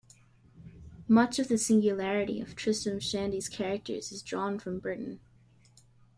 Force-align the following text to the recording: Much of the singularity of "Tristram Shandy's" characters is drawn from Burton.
Much 1.07 1.37
of 1.37 1.47
the 1.47 1.59
singularity 1.59 2.41
of 2.41 2.55
"Tristram 2.55 2.99
Shandy's" 2.99 3.47
characters 3.47 4.11
is 4.11 4.23
drawn 4.23 4.57
from 4.57 4.79
Burton. 4.79 5.19